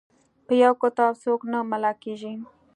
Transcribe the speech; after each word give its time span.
په 0.45 0.53
یو 0.63 0.73
کتاب 0.83 1.13
څوک 1.23 1.41
نه 1.51 1.59
ملا 1.71 1.91
کیږي. 2.03 2.33